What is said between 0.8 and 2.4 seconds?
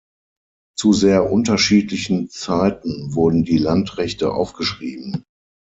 sehr unterschiedlichen